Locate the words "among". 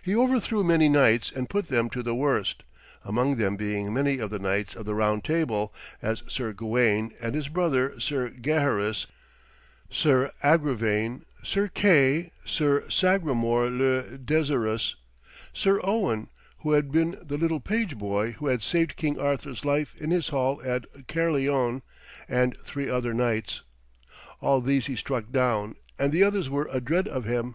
3.04-3.36